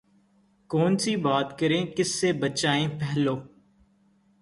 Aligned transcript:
کون 0.69 0.91
سی 1.01 1.15
بات 1.25 1.47
کریں 1.59 1.83
کس 1.95 2.09
سے 2.19 2.31
بچائیں 2.41 2.87
پہلو 2.99 3.35